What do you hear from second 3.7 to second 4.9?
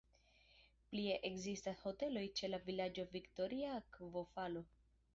Akvofalo".